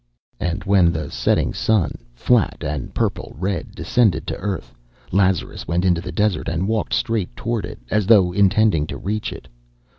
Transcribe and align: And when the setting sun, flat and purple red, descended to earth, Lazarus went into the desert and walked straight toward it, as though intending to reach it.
And 0.39 0.63
when 0.63 0.91
the 0.91 1.11
setting 1.11 1.53
sun, 1.53 1.93
flat 2.15 2.63
and 2.63 2.91
purple 2.91 3.35
red, 3.37 3.75
descended 3.75 4.25
to 4.25 4.37
earth, 4.37 4.73
Lazarus 5.11 5.67
went 5.67 5.85
into 5.85 6.01
the 6.01 6.11
desert 6.11 6.47
and 6.49 6.67
walked 6.67 6.95
straight 6.95 7.35
toward 7.35 7.65
it, 7.67 7.77
as 7.91 8.07
though 8.07 8.31
intending 8.33 8.87
to 8.87 8.97
reach 8.97 9.31
it. 9.31 9.47